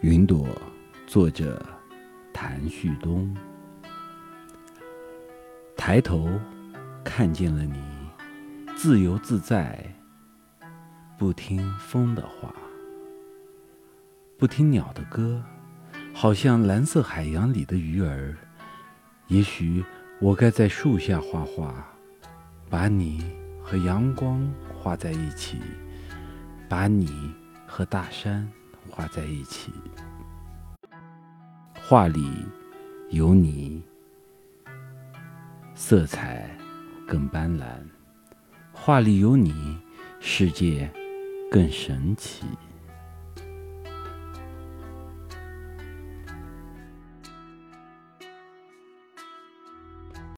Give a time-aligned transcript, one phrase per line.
[0.00, 0.46] 云朵，
[1.08, 1.60] 作者
[2.32, 3.36] 谭旭东。
[5.76, 6.30] 抬头
[7.02, 7.82] 看见了你，
[8.76, 9.84] 自由自在，
[11.18, 12.54] 不听风的话，
[14.38, 15.42] 不听鸟的歌，
[16.14, 18.36] 好像蓝色海洋里的鱼儿。
[19.26, 19.84] 也许
[20.20, 21.74] 我该在树下画画，
[22.70, 25.58] 把你和阳光画在一起，
[26.68, 27.34] 把你
[27.66, 28.48] 和大山。
[28.98, 29.70] 画在一起，
[31.80, 32.44] 画里
[33.10, 33.80] 有你，
[35.76, 36.50] 色彩
[37.06, 37.64] 更斑斓；
[38.72, 39.78] 画里有你，
[40.18, 40.90] 世界
[41.48, 42.44] 更神奇。